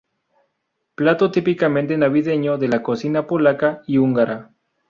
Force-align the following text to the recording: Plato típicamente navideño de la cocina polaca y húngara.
Plato 0.95 1.29
típicamente 1.29 1.95
navideño 1.95 2.57
de 2.57 2.67
la 2.67 2.81
cocina 2.81 3.27
polaca 3.27 3.83
y 3.85 3.99
húngara. 3.99 4.49